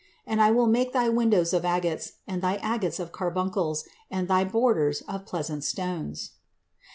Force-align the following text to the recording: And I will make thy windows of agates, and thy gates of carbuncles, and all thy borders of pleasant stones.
And 0.25 0.41
I 0.41 0.49
will 0.49 0.65
make 0.65 0.93
thy 0.93 1.09
windows 1.09 1.53
of 1.53 1.63
agates, 1.63 2.13
and 2.25 2.41
thy 2.41 2.57
gates 2.79 2.99
of 2.99 3.11
carbuncles, 3.11 3.87
and 4.09 4.27
all 4.27 4.35
thy 4.35 4.43
borders 4.45 5.01
of 5.07 5.27
pleasant 5.27 5.63
stones. 5.63 6.31